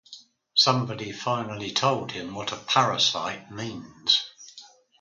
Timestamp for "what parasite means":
2.33-4.31